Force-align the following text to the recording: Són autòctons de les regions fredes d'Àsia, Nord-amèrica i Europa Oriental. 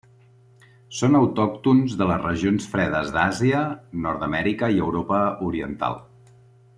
Són 0.99 1.17
autòctons 1.19 1.93
de 1.99 2.07
les 2.13 2.23
regions 2.23 2.67
fredes 2.73 3.11
d'Àsia, 3.17 3.61
Nord-amèrica 4.09 4.71
i 4.79 4.85
Europa 4.89 5.21
Oriental. 5.51 6.01